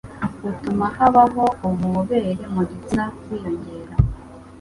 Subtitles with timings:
[0.49, 3.93] utuma habaho ububobere mu gitsina wiyongera.